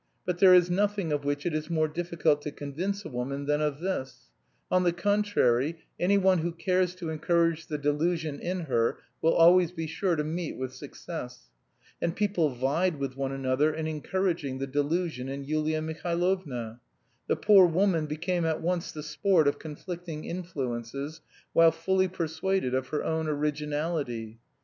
But 0.25 0.39
there 0.39 0.55
is 0.55 0.71
nothing 0.71 1.11
of 1.13 1.23
which 1.25 1.45
it 1.45 1.53
is 1.53 1.69
more 1.69 1.87
difficult 1.87 2.41
to 2.41 2.51
convince 2.51 3.05
a 3.05 3.09
woman 3.09 3.45
than 3.45 3.61
of 3.61 3.81
this; 3.81 4.31
on 4.71 4.81
the 4.81 4.93
contrary, 4.93 5.77
anyone 5.99 6.39
who 6.39 6.53
cares 6.53 6.95
to 6.95 7.11
encourage 7.11 7.67
the 7.67 7.77
delusion 7.77 8.39
in 8.39 8.61
her 8.61 8.97
will 9.21 9.33
always 9.35 9.71
be 9.71 9.85
sure 9.85 10.15
to 10.15 10.23
meet 10.23 10.57
with 10.57 10.73
success. 10.73 11.51
And 12.01 12.15
people 12.15 12.49
vied 12.49 12.95
with 12.97 13.15
one 13.15 13.31
another 13.31 13.71
in 13.75 13.85
encouraging 13.85 14.57
the 14.57 14.65
delusion 14.65 15.29
in 15.29 15.43
Yulia 15.43 15.83
Mihailovna. 15.83 16.79
The 17.27 17.35
poor 17.35 17.67
woman 17.67 18.07
became 18.07 18.43
at 18.43 18.59
once 18.59 18.91
the 18.91 19.03
sport 19.03 19.47
of 19.47 19.59
conflicting 19.59 20.25
influences, 20.25 21.21
while 21.53 21.71
fully 21.71 22.07
persuaded 22.07 22.73
of 22.73 22.87
her 22.87 23.03
own 23.03 23.27
originality. 23.27 24.39